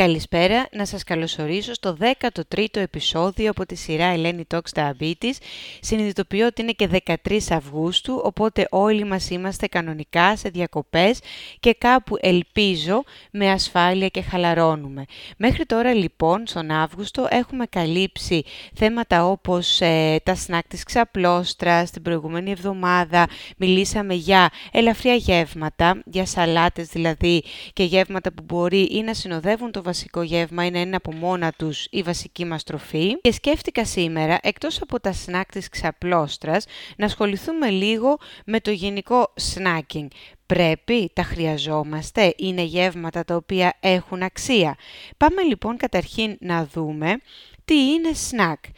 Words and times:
Καλησπέρα, 0.00 0.66
να 0.72 0.86
σας 0.86 1.04
καλωσορίσω 1.04 1.74
στο 1.74 1.96
13ο 2.00 2.76
επεισόδιο 2.76 3.50
από 3.50 3.66
τη 3.66 3.74
σειρά 3.74 4.04
Ελένη 4.04 4.46
Talks 4.54 4.72
Diabetes. 4.74 5.32
Συνειδητοποιώ 5.80 6.46
ότι 6.46 6.62
είναι 6.62 6.72
και 6.72 6.88
13 7.24 7.38
Αυγούστου, 7.50 8.20
οπότε 8.24 8.66
όλοι 8.70 9.04
μας 9.04 9.30
είμαστε 9.30 9.66
κανονικά 9.66 10.36
σε 10.36 10.48
διακοπές 10.48 11.18
και 11.60 11.74
κάπου 11.74 12.16
ελπίζω 12.20 13.02
με 13.30 13.50
ασφάλεια 13.50 14.08
και 14.08 14.22
χαλαρώνουμε. 14.22 15.04
Μέχρι 15.36 15.64
τώρα 15.66 15.94
λοιπόν, 15.94 16.46
στον 16.46 16.70
Αύγουστο, 16.70 17.26
έχουμε 17.30 17.66
καλύψει 17.66 18.42
θέματα 18.74 19.26
όπως 19.26 19.80
ε, 19.80 20.20
τα 20.22 20.34
σνάκ 20.34 20.66
της 20.68 20.82
ξαπλώστρας, 20.82 21.90
την 21.90 22.02
προηγούμενη 22.02 22.50
εβδομάδα 22.50 23.28
μιλήσαμε 23.56 24.14
για 24.14 24.50
ελαφριά 24.72 25.14
γεύματα, 25.14 26.02
για 26.04 26.26
σαλάτες 26.26 26.86
δηλαδή 26.88 27.44
και 27.72 27.84
γεύματα 27.84 28.32
που 28.32 28.42
μπορεί 28.46 28.82
ή 28.82 29.02
να 29.02 29.14
συνοδεύουν 29.14 29.72
το 29.72 29.82
βασικό 29.84 30.22
γεύμα 30.22 30.66
ή 30.66 30.70
να 30.70 30.80
είναι 30.80 30.96
από 30.96 31.12
μόνα 31.12 31.52
τους 31.52 31.86
η 31.90 32.02
βασική 32.02 32.44
μας 32.44 32.62
τροφή. 32.62 33.16
Και 33.20 33.32
σκέφτηκα 33.32 33.84
σήμερα, 33.84 34.38
εκτός 34.42 34.80
από 34.82 35.00
τα 35.00 35.12
σνάκ 35.12 35.50
της 35.50 35.68
ξαπλώστρας, 35.68 36.64
να 36.96 37.06
ασχοληθούμε 37.06 37.70
λίγο 37.70 38.18
με 38.46 38.60
το 38.60 38.70
γενικό 38.70 39.32
snacking. 39.54 40.06
Πρέπει, 40.46 41.10
τα 41.12 41.22
χρειαζόμαστε, 41.22 42.34
είναι 42.36 42.62
γεύματα 42.62 43.24
τα 43.24 43.36
οποία 43.36 43.76
έχουν 43.80 44.22
αξία. 44.22 44.76
Πάμε 45.16 45.42
λοιπόν 45.42 45.76
καταρχήν 45.76 46.36
να 46.40 46.66
δούμε 46.66 47.16
τι 47.64 47.74
είναι 47.74 48.10
snack. 48.30 48.70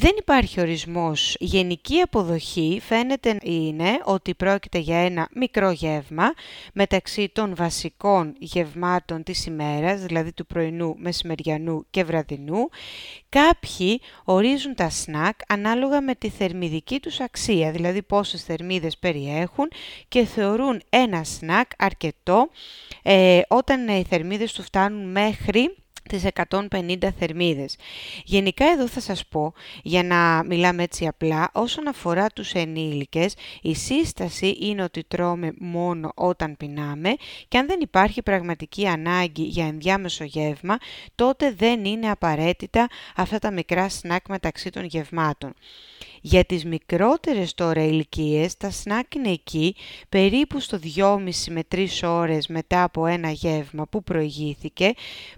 Δεν 0.00 0.14
υπάρχει 0.18 0.60
ορισμός. 0.60 1.36
γενική 1.40 2.00
αποδοχή 2.00 2.80
φαίνεται 2.84 3.38
είναι 3.42 4.00
ότι 4.04 4.34
πρόκειται 4.34 4.78
για 4.78 4.98
ένα 4.98 5.28
μικρό 5.34 5.70
γεύμα 5.70 6.32
μεταξύ 6.72 7.28
των 7.32 7.54
βασικών 7.54 8.34
γευμάτων 8.38 9.22
της 9.22 9.46
ημέρας, 9.46 10.00
δηλαδή 10.00 10.32
του 10.32 10.46
πρωινού, 10.46 10.94
μεσημεριανού 10.98 11.86
και 11.90 12.04
βραδινού. 12.04 12.68
Κάποιοι 13.28 14.00
ορίζουν 14.24 14.74
τα 14.74 14.90
σνακ 14.90 15.38
ανάλογα 15.48 16.00
με 16.00 16.14
τη 16.14 16.28
θερμιδική 16.28 17.00
τους 17.00 17.20
αξία, 17.20 17.70
δηλαδή 17.70 18.02
πόσες 18.02 18.42
θερμίδες 18.42 18.98
περιέχουν 18.98 19.68
και 20.08 20.24
θεωρούν 20.24 20.82
ένα 20.88 21.24
σνακ 21.24 21.70
αρκετό 21.78 22.48
ε, 23.02 23.40
όταν 23.48 23.88
οι 23.88 24.04
θερμίδες 24.08 24.52
του 24.52 24.62
φτάνουν 24.62 25.10
μέχρι 25.10 25.76
τις 26.08 26.24
150 26.24 27.08
θερμίδες. 27.18 27.76
Γενικά 28.24 28.64
εδώ 28.66 28.88
θα 28.88 29.00
σας 29.00 29.26
πω, 29.26 29.52
για 29.82 30.02
να 30.02 30.42
μιλάμε 30.44 30.82
έτσι 30.82 31.06
απλά, 31.06 31.50
όσον 31.52 31.88
αφορά 31.88 32.26
τους 32.26 32.52
ενήλικες, 32.52 33.34
η 33.62 33.74
σύσταση 33.74 34.56
είναι 34.60 34.82
ότι 34.82 35.04
τρώμε 35.04 35.52
μόνο 35.58 36.12
όταν 36.14 36.56
πεινάμε 36.56 37.14
και 37.48 37.58
αν 37.58 37.66
δεν 37.66 37.80
υπάρχει 37.80 38.22
πραγματική 38.22 38.86
ανάγκη 38.86 39.42
για 39.42 39.66
ενδιάμεσο 39.66 40.24
γεύμα, 40.24 40.78
τότε 41.14 41.52
δεν 41.52 41.84
είναι 41.84 42.10
απαραίτητα 42.10 42.86
αυτά 43.16 43.38
τα 43.38 43.50
μικρά 43.50 43.88
σνακ 43.88 44.28
μεταξύ 44.28 44.70
των 44.70 44.84
γευμάτων. 44.84 45.54
Για 46.20 46.44
τις 46.44 46.64
μικρότερες 46.64 47.54
τώρα 47.54 47.84
ηλικίες, 47.84 48.56
τα 48.56 48.70
σνακ 48.70 49.14
είναι 49.14 49.30
εκεί 49.30 49.74
περίπου 50.08 50.60
στο 50.60 50.78
2,5 50.96 51.18
με 51.48 51.62
3 51.74 51.86
ώρες 52.02 52.46
μετά 52.46 52.82
από 52.82 53.06
ένα 53.06 53.30
γεύμα 53.30 53.86
που 53.86 54.02
προηγήθηκε, 54.02 54.92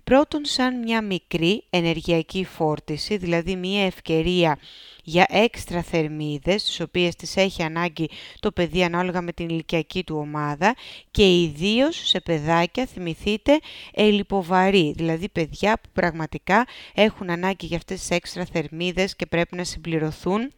πρώτον 0.05 0.45
σαν 0.45 0.79
μια 0.79 1.03
μικρή 1.03 1.65
ενεργειακή 1.71 2.45
φόρτιση, 2.45 3.17
δηλαδή 3.17 3.57
μια 3.57 3.85
ευκαιρία 3.85 4.59
για 5.11 5.27
έξτρα 5.29 5.83
θερμίδες, 5.83 6.65
τις 6.65 6.81
οποίες 6.81 7.15
τις 7.15 7.37
έχει 7.37 7.63
ανάγκη 7.63 8.11
το 8.41 8.53
παιδί 8.53 8.85
ανάλογα 8.85 9.23
με 9.23 9.33
την 9.33 9.49
ηλικιακή 9.49 10.05
του 10.05 10.17
ομάδα 10.17 10.75
και 11.11 11.41
ιδίως 11.43 11.97
σε 12.09 12.21
παιδάκια, 12.21 12.87
θυμηθείτε, 12.87 13.59
ελιποβαρή, 13.95 14.93
δηλαδή 14.97 15.29
παιδιά 15.29 15.79
που 15.83 15.89
πραγματικά 15.93 16.67
έχουν 16.95 17.31
ανάγκη 17.31 17.67
για 17.67 17.77
αυτές 17.77 18.01
τις 18.01 18.11
έξτρα 18.11 18.45
θερμίδες 18.45 19.17
και 19.17 19.27
πρέπει 19.27 19.57
να 19.57 19.65
συμπληρωθούν 19.65 20.53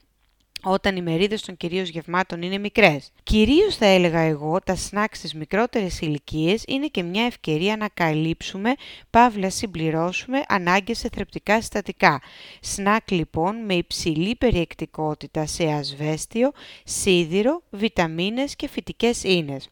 όταν 0.62 0.96
οι 0.96 1.02
μερίδες 1.02 1.42
των 1.42 1.56
κυρίως 1.56 1.88
γευμάτων 1.88 2.42
είναι 2.42 2.58
μικρές. 2.58 3.10
Κυρίως 3.22 3.76
θα 3.76 3.86
έλεγα 3.86 4.20
εγώ, 4.20 4.58
τα 4.64 4.74
σνακ 4.76 5.14
στις 5.14 5.34
μικρότερες 5.34 6.00
ηλικίες 6.00 6.64
είναι 6.66 6.86
και 6.86 7.02
μια 7.02 7.24
ευκαιρία 7.24 7.76
να 7.76 7.88
καλύψουμε, 7.94 8.74
παύλα 9.10 9.50
συμπληρώσουμε, 9.50 10.42
ανάγκες 10.48 10.98
σε 10.98 11.08
θρεπτικά 11.12 11.60
συστατικά. 11.60 12.20
Σνακ 12.60 13.10
λοιπόν 13.10 13.64
με 13.64 13.74
υψηλή 13.74 14.36
περιεκτικότητα 14.36 15.46
σε 15.46 15.64
ασβέστιο, 15.64 16.50
σίδηρο, 16.84 17.62
βιταμίνες 17.70 18.56
και 18.56 18.68
φυτικές 18.68 19.22
ίνες. 19.22 19.68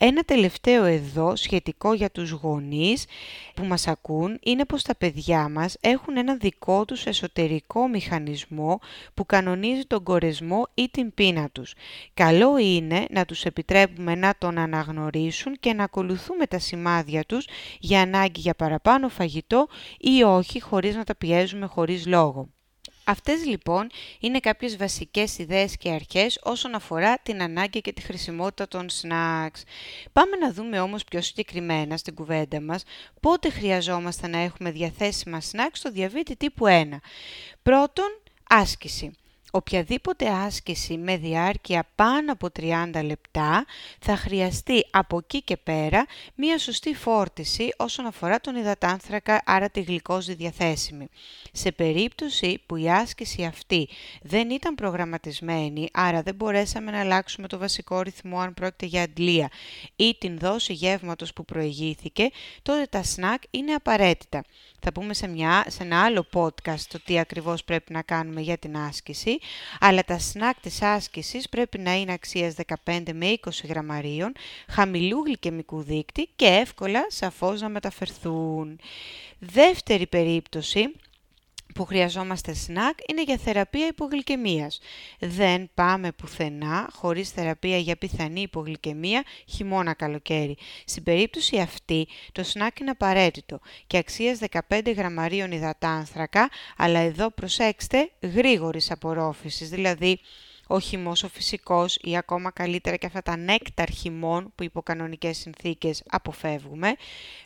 Ένα 0.00 0.22
τελευταίο 0.22 0.84
εδώ 0.84 1.36
σχετικό 1.36 1.92
για 1.92 2.10
τους 2.10 2.30
γονείς 2.30 3.04
που 3.54 3.64
μας 3.64 3.86
ακούν 3.88 4.38
είναι 4.42 4.64
πως 4.64 4.82
τα 4.82 4.96
παιδιά 4.96 5.48
μας 5.48 5.76
έχουν 5.80 6.16
ένα 6.16 6.36
δικό 6.36 6.84
τους 6.84 7.06
εσωτερικό 7.06 7.88
μηχανισμό 7.88 8.78
που 9.14 9.26
κανονίζει 9.26 9.84
τον 9.86 10.02
κορεσμό 10.02 10.66
ή 10.74 10.88
την 10.90 11.14
πείνα 11.14 11.48
τους. 11.52 11.74
Καλό 12.14 12.58
είναι 12.58 13.06
να 13.10 13.24
τους 13.24 13.44
επιτρέπουμε 13.44 14.14
να 14.14 14.34
τον 14.38 14.58
αναγνωρίσουν 14.58 15.56
και 15.60 15.72
να 15.72 15.84
ακολουθούμε 15.84 16.46
τα 16.46 16.58
σημάδια 16.58 17.24
τους 17.24 17.46
για 17.78 18.00
ανάγκη 18.00 18.40
για 18.40 18.54
παραπάνω 18.54 19.08
φαγητό 19.08 19.68
ή 19.98 20.22
όχι 20.22 20.60
χωρίς 20.60 20.96
να 20.96 21.04
τα 21.04 21.16
πιέζουμε 21.16 21.66
χωρίς 21.66 22.06
λόγο. 22.06 22.48
Αυτές 23.08 23.44
λοιπόν 23.44 23.90
είναι 24.20 24.40
κάποιες 24.40 24.76
βασικές 24.76 25.38
ιδέες 25.38 25.76
και 25.76 25.90
αρχές 25.90 26.38
όσον 26.42 26.74
αφορά 26.74 27.18
την 27.18 27.42
ανάγκη 27.42 27.80
και 27.80 27.92
τη 27.92 28.02
χρησιμότητα 28.02 28.68
των 28.68 28.86
snacks. 28.88 29.62
Πάμε 30.12 30.36
να 30.36 30.52
δούμε 30.52 30.80
όμως 30.80 31.04
πιο 31.04 31.20
συγκεκριμένα 31.20 31.96
στην 31.96 32.14
κουβέντα 32.14 32.60
μας 32.60 32.82
πότε 33.20 33.50
χρειαζόμαστε 33.50 34.28
να 34.28 34.38
έχουμε 34.38 34.70
διαθέσιμα 34.70 35.40
snacks 35.40 35.72
στο 35.72 35.90
διαβήτη 35.90 36.36
τύπου 36.36 36.64
1. 36.68 36.84
Πρώτον, 37.62 38.20
άσκηση. 38.48 39.17
Οποιαδήποτε 39.50 40.28
άσκηση 40.28 40.96
με 40.96 41.16
διάρκεια 41.16 41.88
πάνω 41.94 42.32
από 42.32 42.48
30 42.60 43.04
λεπτά 43.04 43.64
θα 43.98 44.16
χρειαστεί 44.16 44.86
από 44.90 45.16
εκεί 45.16 45.42
και 45.42 45.56
πέρα 45.56 46.06
μία 46.34 46.58
σωστή 46.58 46.94
φόρτιση 46.94 47.68
όσον 47.76 48.06
αφορά 48.06 48.40
τον 48.40 48.56
υδατάνθρακα, 48.56 49.42
άρα 49.44 49.70
τη 49.70 49.80
γλυκόζη 49.80 50.34
διαθέσιμη. 50.34 51.08
Σε 51.52 51.72
περίπτωση 51.72 52.62
που 52.66 52.76
η 52.76 52.90
άσκηση 52.90 53.44
αυτή 53.44 53.88
δεν 54.22 54.50
ήταν 54.50 54.74
προγραμματισμένη, 54.74 55.88
άρα 55.92 56.22
δεν 56.22 56.34
μπορέσαμε 56.34 56.90
να 56.90 57.00
αλλάξουμε 57.00 57.48
το 57.48 57.58
βασικό 57.58 58.00
ρυθμό 58.00 58.40
αν 58.40 58.54
πρόκειται 58.54 58.86
για 58.86 59.02
αντλία 59.02 59.50
ή 59.96 60.16
την 60.18 60.38
δόση 60.38 60.72
γεύματος 60.72 61.32
που 61.32 61.44
προηγήθηκε, 61.44 62.30
τότε 62.62 62.86
τα 62.90 63.02
σνακ 63.02 63.42
είναι 63.50 63.72
απαραίτητα. 63.72 64.44
Θα 64.80 64.92
πούμε 64.92 65.14
σε, 65.14 65.28
μια, 65.28 65.64
σε 65.68 65.82
ένα 65.82 66.02
άλλο 66.02 66.26
podcast 66.34 66.80
το 66.88 67.00
τι 67.04 67.18
ακριβώς 67.18 67.64
πρέπει 67.64 67.92
να 67.92 68.02
κάνουμε 68.02 68.40
για 68.40 68.58
την 68.58 68.76
άσκηση, 68.76 69.37
αλλά 69.80 70.04
τα 70.04 70.18
σνακ 70.18 70.60
της 70.60 70.82
άσκησης 70.82 71.48
πρέπει 71.48 71.78
να 71.78 71.94
είναι 71.94 72.12
αξίας 72.12 72.54
15 72.84 73.00
με 73.12 73.38
20 73.44 73.50
γραμμαρίων, 73.64 74.32
χαμηλού 74.68 75.22
γλυκαιμικού 75.24 75.82
δείκτη 75.82 76.28
και 76.36 76.46
εύκολα 76.46 77.06
σαφώς 77.08 77.60
να 77.60 77.68
μεταφερθούν. 77.68 78.78
Δεύτερη 79.38 80.06
περίπτωση 80.06 80.92
που 81.74 81.84
χρειαζόμαστε 81.84 82.54
σνακ 82.54 82.98
είναι 83.08 83.22
για 83.22 83.36
θεραπεία 83.36 83.86
υπογλυκαιμίας. 83.86 84.78
Δεν 85.18 85.70
πάμε 85.74 86.12
πουθενά 86.12 86.88
χωρίς 86.92 87.30
θεραπεία 87.30 87.78
για 87.78 87.96
πιθανή 87.96 88.40
υπογλυκαιμία 88.40 89.24
χειμώνα 89.46 89.94
καλοκαίρι. 89.94 90.56
Στην 90.84 91.02
περίπτωση 91.02 91.58
αυτή 91.58 92.08
το 92.32 92.42
σνακ 92.42 92.78
είναι 92.80 92.90
απαραίτητο 92.90 93.60
και 93.86 93.96
αξίας 93.96 94.38
15 94.68 94.94
γραμμαρίων 94.96 95.52
υδατάνθρακα, 95.52 96.48
αλλά 96.76 96.98
εδώ 96.98 97.30
προσέξτε 97.30 98.10
γρήγορης 98.20 98.90
απορρόφησης, 98.90 99.68
δηλαδή 99.68 100.20
ο 100.70 100.80
χυμός 100.80 101.22
ο 101.22 101.28
φυσικός 101.28 101.98
ή 102.02 102.16
ακόμα 102.16 102.50
καλύτερα 102.50 102.96
και 102.96 103.06
αυτά 103.06 103.22
τα 103.22 103.36
νέκταρ 103.36 103.90
χυμών 103.90 104.52
που 104.54 104.62
υπό 104.62 104.82
κανονικές 104.82 105.36
συνθήκες 105.36 106.02
αποφεύγουμε, 106.08 106.94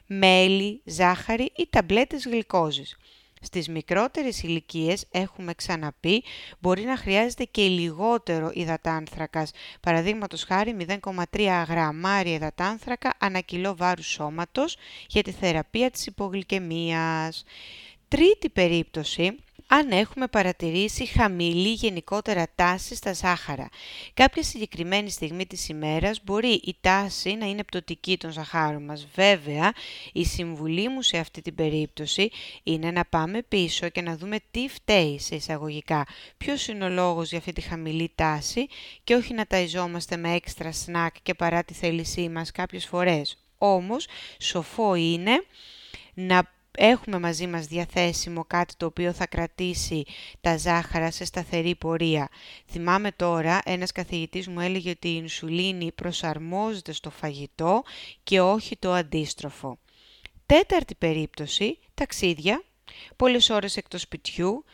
μέλι, 0.06 0.82
ζάχαρη 0.85 1.52
ή 1.56 1.67
ταμπλέτες 1.70 2.25
γλυκόζης. 2.25 2.96
Στις 3.44 3.69
μικρότερες 3.69 4.43
ηλικίες 4.43 5.05
έχουμε 5.11 5.55
ξαναπεί 5.55 6.23
μπορεί 6.59 6.83
να 6.83 6.97
χρειάζεται 6.97 7.44
και 7.44 7.62
λιγότερο 7.62 8.50
υδατάνθρακας, 8.55 9.50
παραδείγματος 9.81 10.44
χάρη 10.44 10.77
0,3 11.03 11.65
γραμμάρια 11.69 12.35
υδατάνθρακα 12.35 13.15
ανά 13.19 13.41
κιλό 13.41 13.77
βάρους 13.77 14.06
σώματος 14.06 14.77
για 15.09 15.23
τη 15.23 15.31
θεραπεία 15.31 15.91
της 15.91 16.06
υπογλυκαιμίας. 16.06 17.44
Τρίτη 18.09 18.49
περίπτωση 18.49 19.37
αν 19.74 19.90
έχουμε 19.90 20.26
παρατηρήσει 20.26 21.06
χαμηλή 21.06 21.72
γενικότερα 21.72 22.46
τάση 22.54 22.94
στα 22.94 23.12
ζάχαρα. 23.12 23.69
Κάποια 24.14 24.42
συγκεκριμένη 24.42 25.10
στιγμή 25.10 25.46
της 25.46 25.69
ημέρας 25.69 26.20
μπορεί 26.24 26.48
η 26.48 26.76
τάση 26.80 27.34
να 27.34 27.46
είναι 27.46 27.64
πτωτική 27.64 28.16
των 28.19 28.30
ζαχάρων 28.30 28.84
μας. 28.84 29.06
Βέβαια, 29.14 29.72
η 30.12 30.24
συμβουλή 30.24 30.88
μου 30.88 31.02
σε 31.02 31.19
αυτή 31.19 31.42
την 31.42 31.54
περίπτωση 31.54 32.30
είναι 32.62 32.90
να 32.90 33.04
πάμε 33.04 33.42
πίσω 33.42 33.88
και 33.88 34.02
να 34.02 34.16
δούμε 34.16 34.36
τι 34.50 34.69
φταίει 34.69 35.19
σε 35.19 35.34
εισαγωγικά. 35.34 36.06
Ποιος 36.36 36.69
είναι 36.69 36.84
ο 36.84 36.88
λόγος 36.88 37.28
για 37.28 37.38
αυτή 37.38 37.52
τη 37.52 37.60
χαμηλή 37.60 38.12
τάση 38.14 38.66
και 39.04 39.14
όχι 39.14 39.34
να 39.34 39.46
ταϊζόμαστε 39.46 40.16
με 40.16 40.34
έξτρα 40.34 40.72
σνακ 40.72 41.14
και 41.22 41.34
παρά 41.34 41.64
τη 41.64 41.74
θέλησή 41.74 42.28
μας 42.28 42.50
κάποιες 42.50 42.86
φορές. 42.86 43.38
Όμως, 43.58 44.06
σοφό 44.38 44.94
είναι 44.94 45.44
να 46.14 46.50
έχουμε 46.78 47.19
μαζί 47.19 47.46
μας 47.46 47.66
διαθέσιμο 47.66 48.44
κάτι 48.44 48.74
το 48.76 48.86
οποίο 48.86 49.12
θα 49.12 49.26
κρατήσει 49.26 50.04
τα 50.40 50.56
ζάχαρα 50.56 51.10
σε 51.10 51.24
σταθερή 51.24 51.74
πορεία. 51.74 52.28
Θυμάμαι 52.70 53.12
τώρα, 53.12 53.60
ένας 53.64 53.92
καθηγητής 53.92 54.48
μου 54.48 54.60
έλεγε 54.60 54.90
ότι 54.90 55.08
η 55.08 55.19
ινσουλίνη 55.22 55.92
προσαρμόζεται 55.92 56.92
στο 56.92 57.10
φαγητό 57.10 57.82
και 58.22 58.40
όχι 58.40 58.76
το 58.76 58.92
αντίστροφο. 58.92 59.78
Τέταρτη 60.46 60.94
περίπτωση, 60.94 61.78
ταξίδια, 61.94 62.64
πολλές 63.16 63.50
ώρες 63.50 63.76
εκτός 63.76 64.00
σπιτιού, 64.00 64.64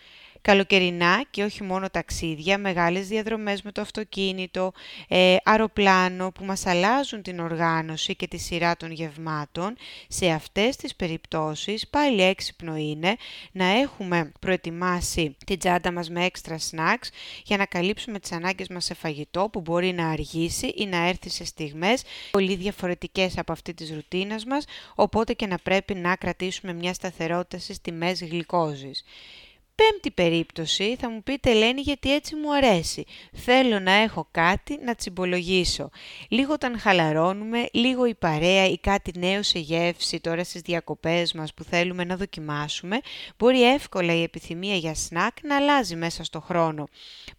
καλοκαιρινά 0.42 1.24
και 1.30 1.42
όχι 1.42 1.62
μόνο 1.62 1.90
ταξίδια, 1.90 2.58
μεγάλες 2.58 3.08
διαδρομές 3.08 3.62
με 3.62 3.72
το 3.72 3.80
αυτοκίνητο, 3.80 4.72
ε, 5.08 5.36
αεροπλάνο 5.44 6.32
που 6.32 6.44
μας 6.44 6.66
αλλάζουν 6.66 7.22
την 7.22 7.40
οργάνωση 7.40 8.16
και 8.16 8.26
τη 8.26 8.38
σειρά 8.38 8.76
των 8.76 8.90
γευμάτων. 8.90 9.76
Σε 10.08 10.30
αυτές 10.30 10.76
τις 10.76 10.96
περιπτώσεις 10.96 11.88
πάλι 11.88 12.22
έξυπνο 12.22 12.76
είναι 12.76 13.16
να 13.52 13.64
έχουμε 13.64 14.32
προετοιμάσει 14.40 15.36
την 15.46 15.58
τσάντα 15.58 15.92
μας 15.92 16.10
με 16.10 16.24
έξτρα 16.24 16.56
snacks 16.58 17.08
για 17.44 17.56
να 17.56 17.66
καλύψουμε 17.66 18.18
τις 18.18 18.32
ανάγκες 18.32 18.68
μας 18.68 18.84
σε 18.84 18.94
φαγητό 18.94 19.48
που 19.52 19.60
μπορεί 19.60 19.92
να 19.92 20.08
αργήσει 20.08 20.66
ή 20.66 20.86
να 20.86 21.08
έρθει 21.08 21.30
σε 21.30 21.44
στιγμές 21.44 22.02
πολύ 22.30 22.54
διαφορετικές 22.54 23.38
από 23.38 23.52
αυτή 23.52 23.74
της 23.74 23.90
ρουτίνας 23.90 24.44
μας, 24.44 24.64
οπότε 24.94 25.32
και 25.32 25.46
να 25.46 25.58
πρέπει 25.58 25.94
να 25.94 26.16
κρατήσουμε 26.16 26.72
μια 26.72 26.94
σταθερότητα 26.94 27.58
στις 27.58 27.80
τιμές 27.80 28.22
γλυκόζης. 28.22 29.04
Πέμπτη 29.78 30.10
περίπτωση, 30.10 30.96
θα 31.00 31.10
μου 31.10 31.22
πείτε 31.22 31.50
Ελένη 31.50 31.80
γιατί 31.80 32.14
έτσι 32.14 32.34
μου 32.36 32.54
αρέσει. 32.54 33.04
Θέλω 33.32 33.78
να 33.78 33.92
έχω 33.92 34.28
κάτι 34.30 34.78
να 34.84 34.94
τσιμπολογήσω. 34.94 35.90
Λίγο 36.28 36.52
όταν 36.52 36.78
χαλαρώνουμε, 36.78 37.68
λίγο 37.72 38.04
η 38.06 38.14
παρέα 38.14 38.66
ή 38.66 38.78
κάτι 38.78 39.18
νέο 39.18 39.42
σε 39.42 39.58
γεύση 39.58 40.20
τώρα 40.20 40.44
στις 40.44 40.60
διακοπές 40.60 41.32
μας 41.32 41.54
που 41.54 41.64
θέλουμε 41.64 42.04
να 42.04 42.16
δοκιμάσουμε, 42.16 43.00
μπορεί 43.38 43.72
εύκολα 43.72 44.14
η 44.14 44.22
επιθυμία 44.22 44.74
για 44.74 44.94
σνακ 44.94 45.36
να 45.42 45.56
αλλάζει 45.56 45.96
μέσα 45.96 46.24
στο 46.24 46.40
χρόνο. 46.40 46.88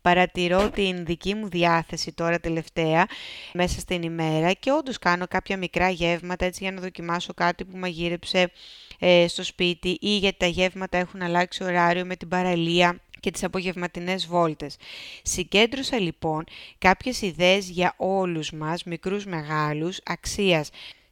Παρατηρώ 0.01 0.69
την 0.69 1.05
δική 1.05 1.35
μου 1.35 1.49
διάθεση 1.49 2.13
τώρα 2.13 2.39
τελευταία 2.39 3.07
μέσα 3.53 3.79
στην 3.79 4.01
ημέρα 4.01 4.51
και 4.53 4.71
όντως 4.71 4.99
κάνω 4.99 5.27
κάποια 5.27 5.57
μικρά 5.57 5.89
γεύματα 5.89 6.45
έτσι 6.45 6.63
για 6.63 6.71
να 6.71 6.81
δοκιμάσω 6.81 7.33
κάτι 7.33 7.65
που 7.65 7.77
μαγείρεψε 7.77 8.51
ε, 8.99 9.27
στο 9.27 9.43
σπίτι 9.43 9.97
ή 10.01 10.17
γιατί 10.17 10.37
τα 10.37 10.47
γεύματα 10.47 10.97
έχουν 10.97 11.21
αλλάξει 11.21 11.63
ωράριο 11.63 12.05
με 12.05 12.15
την 12.15 12.27
παραλία 12.27 12.99
και 13.19 13.31
τις 13.31 13.43
απογευματινές 13.43 14.27
βόλτες. 14.27 14.75
Συγκέντρωσα 15.23 15.99
λοιπόν 15.99 16.43
κάποιες 16.77 17.21
ιδέες 17.21 17.69
για 17.69 17.93
όλους 17.97 18.51
μας, 18.51 18.83
μικρούς 18.83 19.25
μεγάλους, 19.25 19.99
αξίας 20.05 20.69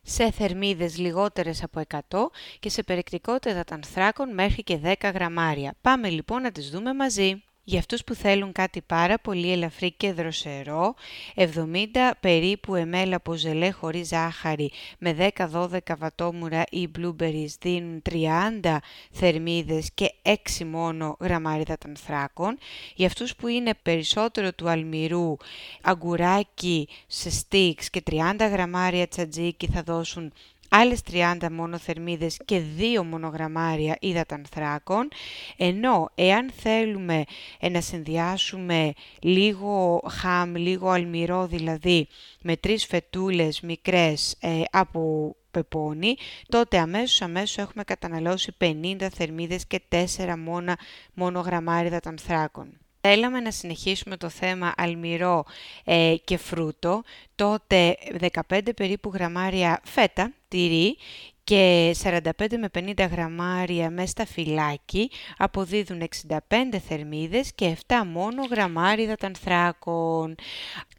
σε 0.09 0.31
θερμίδες 0.31 0.97
λιγότερες 0.97 1.63
από 1.63 1.79
100 1.79 2.31
και 2.59 2.69
σε 2.69 2.83
περιεκτικότητα 2.83 3.63
ανθράκων 3.69 4.33
μέχρι 4.33 4.63
και 4.63 4.79
10 4.83 4.93
γραμμάρια. 5.13 5.73
Πάμε 5.81 6.09
λοιπόν 6.09 6.41
να 6.41 6.51
τις 6.51 6.69
δούμε 6.69 6.93
μαζί. 6.93 7.41
Για 7.69 7.79
αυτούς 7.79 8.03
που 8.03 8.13
θέλουν 8.13 8.51
κάτι 8.51 8.81
πάρα 8.81 9.19
πολύ 9.19 9.51
ελαφρύ 9.51 9.91
και 9.91 10.13
δροσερό, 10.13 10.95
70 11.35 11.45
περίπου 12.19 12.73
ml 12.91 13.09
από 13.11 13.33
ζελέ 13.33 13.69
χωρίς 13.69 14.07
ζάχαρη 14.07 14.71
με 14.99 15.31
10-12 15.51 15.77
βατόμουρα 15.97 16.63
ή 16.69 16.89
blueberries 16.97 17.55
δίνουν 17.59 18.01
30 18.09 18.77
θερμίδες 19.11 19.89
και 19.93 20.13
6 20.21 20.33
μόνο 20.65 21.17
γραμμάριδα 21.19 21.77
ανθράκων. 21.85 22.57
Για 22.95 23.07
αυτούς 23.07 23.35
που 23.35 23.47
είναι 23.47 23.73
περισσότερο 23.81 24.53
του 24.53 24.69
αλμυρού, 24.69 25.35
αγκουράκι 25.81 26.87
σε 27.07 27.29
sticks 27.29 27.85
και 27.91 28.03
30 28.11 28.47
γραμμάρια 28.51 29.07
τσατζίκι 29.07 29.67
θα 29.67 29.83
δώσουν 29.83 30.33
άλλες 30.69 31.01
30 31.11 31.47
μόνο 31.51 31.77
θερμίδες 31.77 32.37
και 32.45 32.61
2 32.99 33.03
μονογραμμάρια 33.03 33.97
υδατανθράκων, 33.99 35.07
ενώ 35.57 36.09
εάν 36.15 36.51
θέλουμε 36.57 37.23
ε, 37.59 37.69
να 37.69 37.81
συνδυάσουμε 37.81 38.93
λίγο 39.21 40.01
χαμ, 40.09 40.55
λίγο 40.55 40.89
αλμυρό 40.89 41.47
δηλαδή, 41.47 42.07
με 42.41 42.57
τρεις 42.57 42.85
φετούλες 42.85 43.61
μικρές 43.61 44.37
ε, 44.39 44.61
από 44.71 45.35
πεπόνι, 45.51 46.15
τότε 46.49 46.77
αμέσως 46.77 47.21
αμέσως 47.21 47.57
έχουμε 47.57 47.83
καταναλώσει 47.83 48.55
50 48.59 49.07
θερμίδες 49.13 49.67
και 49.67 49.81
4 49.89 50.05
μόνο, 50.37 50.73
μόνο 51.13 51.39
γραμμάρια 51.39 51.87
υδατανθράκων 51.87 52.77
θέλαμε 53.01 53.39
να 53.39 53.51
συνεχίσουμε 53.51 54.17
το 54.17 54.29
θέμα 54.29 54.73
αλμυρό 54.77 55.45
ε, 55.83 56.15
και 56.23 56.37
φρούτο, 56.37 57.03
τότε 57.35 57.97
15 58.49 58.59
περίπου 58.75 59.11
γραμμάρια 59.13 59.81
φέτα, 59.83 60.33
τυρί 60.47 60.97
και 61.47 61.95
45 62.03 62.29
με 62.59 62.69
50 62.73 63.07
γραμμάρια 63.11 63.89
μέσα 63.89 64.07
στα 64.07 64.25
φυλάκι 64.25 65.11
αποδίδουν 65.37 66.01
65 66.27 66.37
θερμίδες 66.87 67.53
και 67.55 67.77
7 67.87 67.93
μόνο 68.05 68.45
γραμμάρια 68.51 69.03
υδατανθράκων. 69.03 70.35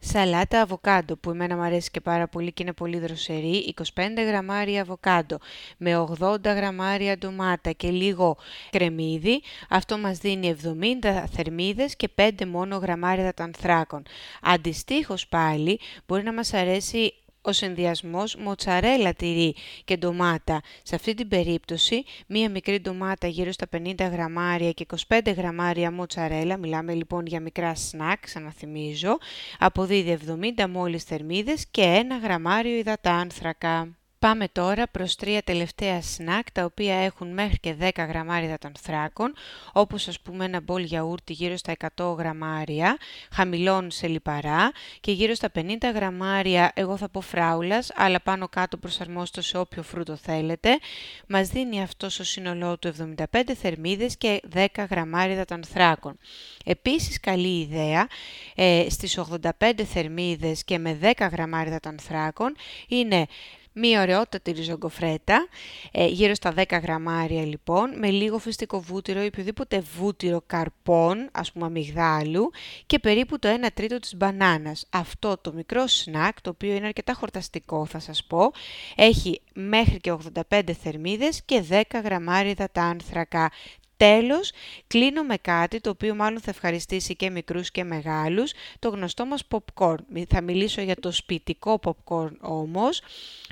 Σαλάτα 0.00 0.60
αβοκάντο 0.60 1.16
που 1.16 1.30
εμένα 1.30 1.56
μου 1.56 1.62
αρέσει 1.62 1.90
και 1.90 2.00
πάρα 2.00 2.28
πολύ 2.28 2.52
και 2.52 2.62
είναι 2.62 2.72
πολύ 2.72 2.98
δροσερή, 2.98 3.74
25 3.76 3.82
γραμμάρια 4.26 4.80
αβοκάντο 4.80 5.38
με 5.76 6.06
80 6.20 6.38
γραμμάρια 6.44 7.18
ντομάτα 7.18 7.72
και 7.72 7.90
λίγο 7.90 8.36
κρεμμύδι, 8.70 9.42
αυτό 9.68 9.98
μας 9.98 10.18
δίνει 10.18 10.56
70 11.02 11.24
θερμίδες 11.32 11.96
και 11.96 12.08
5 12.14 12.30
μόνο 12.46 12.76
γραμμάρια 12.76 13.22
υδατανθράκων. 13.22 14.02
Αντιστοίχως 14.42 15.28
πάλι 15.28 15.80
μπορεί 16.06 16.22
να 16.22 16.32
μας 16.32 16.54
αρέσει 16.54 17.14
ο 17.42 17.52
συνδυασμός 17.52 18.36
μοτσαρέλα 18.36 19.14
τυρί 19.14 19.54
και 19.84 19.96
ντομάτα. 19.96 20.60
Σε 20.82 20.94
αυτή 20.94 21.14
την 21.14 21.28
περίπτωση, 21.28 22.04
μία 22.26 22.50
μικρή 22.50 22.80
ντομάτα 22.80 23.26
γύρω 23.26 23.52
στα 23.52 23.66
50 23.76 23.94
γραμμάρια 24.10 24.72
και 24.72 24.86
25 25.08 25.34
γραμμάρια 25.36 25.92
μοτσαρέλα, 25.92 26.56
μιλάμε 26.56 26.94
λοιπόν 26.94 27.26
για 27.26 27.40
μικρά 27.40 27.74
σνακ, 27.74 28.20
ξαναθυμίζω, 28.20 29.18
αποδίδει 29.58 30.18
70 30.58 30.66
μόλις 30.68 31.04
θερμίδες 31.04 31.66
και 31.70 32.04
1 32.20 32.22
γραμμάριο 32.22 32.76
υδατάνθρακα. 32.76 33.97
Πάμε 34.18 34.48
τώρα 34.52 34.88
προς 34.88 35.16
τρία 35.16 35.42
τελευταία 35.42 36.02
σνακ 36.02 36.52
τα 36.52 36.64
οποία 36.64 36.94
έχουν 36.94 37.32
μέχρι 37.32 37.58
και 37.58 37.74
10 37.80 37.90
γραμμάρια 38.08 38.58
των 38.58 38.72
θράκων, 38.80 39.34
όπως 39.72 40.08
ας 40.08 40.20
πούμε 40.20 40.44
ένα 40.44 40.60
μπολ 40.60 40.82
γιαούρτι 40.82 41.32
γύρω 41.32 41.56
στα 41.56 41.72
100 41.96 42.14
γραμμάρια, 42.18 42.96
χαμηλών 43.32 43.90
σε 43.90 44.06
λιπαρά 44.06 44.72
και 45.00 45.12
γύρω 45.12 45.34
στα 45.34 45.50
50 45.54 45.62
γραμμάρια, 45.94 46.72
εγώ 46.74 46.96
θα 46.96 47.08
πω 47.08 47.20
φράουλας, 47.20 47.90
αλλά 47.94 48.20
πάνω 48.20 48.48
κάτω 48.48 48.76
προσαρμόστο 48.76 49.42
σε 49.42 49.58
όποιο 49.58 49.82
φρούτο 49.82 50.16
θέλετε. 50.16 50.78
Μας 51.26 51.48
δίνει 51.48 51.82
αυτό 51.82 52.08
στο 52.10 52.24
σύνολό 52.24 52.78
του 52.78 52.92
75 53.32 53.42
θερμίδες 53.60 54.16
και 54.16 54.40
10 54.54 54.66
γραμμάρια 54.90 55.44
των 55.44 55.64
θράκων. 55.64 56.18
Επίσης 56.64 57.20
καλή 57.20 57.60
ιδέα, 57.60 58.06
ε, 58.54 58.86
στις 58.88 59.18
85 59.18 59.84
θερμίδες 59.84 60.64
και 60.64 60.78
με 60.78 60.94
10 60.94 61.26
γραμμάρια 61.26 61.80
των 61.80 61.98
θράκων 61.98 62.56
είναι 62.88 63.26
Μία 63.72 64.00
ωραιότατη 64.02 64.50
ριζογκοφρέτα, 64.50 65.48
ε, 65.92 66.06
γύρω 66.06 66.34
στα 66.34 66.52
10 66.52 66.78
γραμμάρια 66.82 67.44
λοιπόν, 67.44 67.98
με 67.98 68.10
λίγο 68.10 68.38
φυστικό 68.38 68.80
βούτυρο 68.80 69.22
ή 69.22 69.26
οποιοδήποτε 69.26 69.80
βούτυρο 69.98 70.42
καρπών, 70.46 71.28
ας 71.32 71.52
πούμε 71.52 71.66
αμυγδάλου, 71.66 72.50
και 72.86 72.98
περίπου 72.98 73.38
το 73.38 73.48
1 73.48 73.70
τρίτο 73.74 73.98
της 73.98 74.16
μπανάνας. 74.16 74.86
Αυτό 74.90 75.36
το 75.40 75.52
μικρό 75.52 75.86
σνακ, 75.86 76.40
το 76.40 76.50
οποίο 76.50 76.74
είναι 76.74 76.86
αρκετά 76.86 77.12
χορταστικό 77.12 77.86
θα 77.86 77.98
σας 77.98 78.24
πω, 78.24 78.50
έχει 78.96 79.40
μέχρι 79.54 80.00
και 80.00 80.10
85 80.50 80.72
θερμίδες 80.82 81.42
και 81.44 81.62
10 81.70 81.82
γραμμάρια 82.04 82.50
υδατάνθρακα. 82.50 83.50
Τέλος, 83.98 84.50
κλείνω 84.86 85.22
με 85.22 85.36
κάτι 85.36 85.80
το 85.80 85.90
οποίο 85.90 86.14
μάλλον 86.14 86.40
θα 86.40 86.50
ευχαριστήσει 86.50 87.16
και 87.16 87.30
μικρούς 87.30 87.70
και 87.70 87.84
μεγάλους, 87.84 88.52
το 88.78 88.88
γνωστό 88.88 89.26
μας 89.26 89.42
popcorn. 89.48 89.94
Θα 90.28 90.40
μιλήσω 90.40 90.80
για 90.80 90.94
το 90.94 91.10
σπιτικό 91.10 91.80
popcorn 91.84 92.32
όμως, 92.40 93.02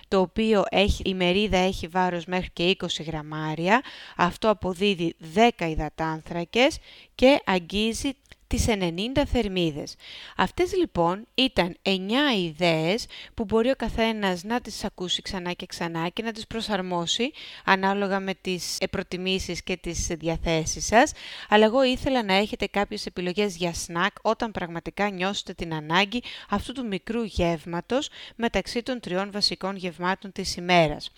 το 0.08 0.20
οποίο 0.20 0.64
έχει, 0.70 1.02
η 1.06 1.14
μερίδα 1.14 1.58
έχει 1.58 1.86
βάρος 1.86 2.24
μέχρι 2.24 2.50
και 2.52 2.76
20 2.80 3.02
γραμμάρια. 3.06 3.82
Αυτό 4.16 4.48
αποδίδει 4.48 5.14
10 5.34 5.48
υδατάνθρακες 5.68 6.78
και 7.14 7.40
αγγίζει 7.44 8.10
τις 8.46 8.66
90 8.68 9.22
θερμίδες. 9.26 9.94
Αυτές 10.36 10.76
λοιπόν 10.76 11.26
ήταν 11.34 11.76
9 11.82 11.90
ιδέες 12.36 13.06
που 13.34 13.44
μπορεί 13.44 13.70
ο 13.70 13.74
καθένας 13.76 14.42
να 14.42 14.60
τις 14.60 14.84
ακούσει 14.84 15.22
ξανά 15.22 15.52
και 15.52 15.66
ξανά 15.66 16.08
και 16.08 16.22
να 16.22 16.32
τις 16.32 16.46
προσαρμόσει 16.46 17.30
ανάλογα 17.64 18.20
με 18.20 18.34
τις 18.40 18.78
προτιμήσεις 18.90 19.62
και 19.62 19.76
τις 19.76 20.06
διαθέσεις 20.06 20.86
σας, 20.86 21.12
αλλά 21.48 21.64
εγώ 21.64 21.84
ήθελα 21.84 22.24
να 22.24 22.34
έχετε 22.34 22.66
κάποιες 22.66 23.06
επιλογές 23.06 23.56
για 23.56 23.74
σνακ 23.74 24.14
όταν 24.22 24.50
πραγματικά 24.50 25.10
νιώσετε 25.10 25.52
την 25.52 25.74
ανάγκη 25.74 26.22
αυτού 26.48 26.72
του 26.72 26.86
μικρού 26.86 27.22
γεύματος 27.22 28.08
μεταξύ 28.36 28.82
των 28.82 29.00
τριών 29.00 29.30
βασικών 29.32 29.76
γευμάτων 29.76 30.32
της 30.32 30.56
ημέρας. 30.56 31.10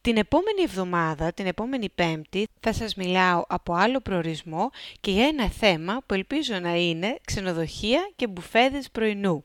Την 0.00 0.16
επόμενη 0.16 0.62
εβδομάδα, 0.62 1.32
την 1.32 1.46
επόμενη 1.46 1.88
πέμπτη, 1.88 2.48
θα 2.60 2.72
σας 2.72 2.94
μιλάω 2.94 3.44
από 3.48 3.74
άλλο 3.74 4.00
προορισμό 4.00 4.70
και 5.00 5.10
για 5.10 5.26
ένα 5.26 5.48
θέμα 5.48 6.02
που 6.06 6.14
ελπίζω 6.56 6.74
να 6.74 6.80
είναι 6.80 7.18
ξενοδοχεία 7.24 8.10
και 8.16 8.26
μπουφέδες 8.26 8.90
πρωινού. 8.90 9.44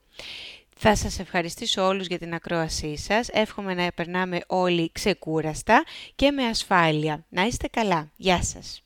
Θα 0.77 0.95
σας 0.95 1.19
ευχαριστήσω 1.19 1.87
όλους 1.87 2.07
για 2.07 2.17
την 2.17 2.33
ακρόασή 2.33 2.97
σας. 2.97 3.29
Εύχομαι 3.29 3.73
να 3.73 3.91
περνάμε 3.95 4.39
όλοι 4.47 4.91
ξεκούραστα 4.91 5.83
και 6.15 6.31
με 6.31 6.45
ασφάλεια. 6.45 7.25
Να 7.29 7.43
είστε 7.43 7.67
καλά. 7.67 8.11
Γεια 8.15 8.43
σας. 8.43 8.83